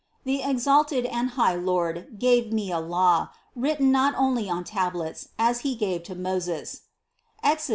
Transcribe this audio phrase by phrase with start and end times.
[0.23, 5.59] The exalted and high Lord gave me a law, written not only on tablets, as
[5.59, 6.81] He gave to Moses
[7.43, 7.69] (Exod.